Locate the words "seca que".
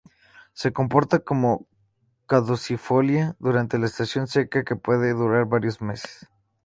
4.25-4.75